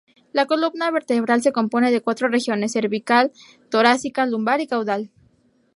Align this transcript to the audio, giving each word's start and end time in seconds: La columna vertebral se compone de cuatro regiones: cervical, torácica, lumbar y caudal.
La 0.33 0.47
columna 0.47 0.89
vertebral 0.89 1.43
se 1.43 1.51
compone 1.51 1.91
de 1.91 2.01
cuatro 2.01 2.27
regiones: 2.27 2.71
cervical, 2.71 3.31
torácica, 3.69 4.25
lumbar 4.25 4.59
y 4.59 4.65
caudal. 4.65 5.11